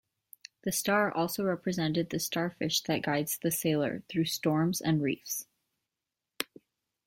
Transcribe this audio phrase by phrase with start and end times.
[0.63, 5.45] The star also represented the starfish that guides the sailor "through storms and reefs".